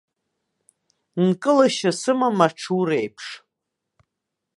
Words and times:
Нкылашьа 1.25 1.91
сымам, 1.99 2.37
аҽ-уреиԥш. 2.45 3.25